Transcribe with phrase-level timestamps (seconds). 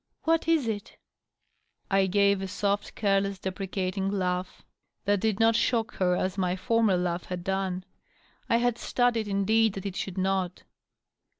[0.23, 0.97] "What is it?"
[1.91, 4.65] I gave a soft, careless, deprecating laugh,
[5.05, 7.83] that did not shock her as my former laugh had done;
[8.49, 10.63] I had studied, indeed, that it should not.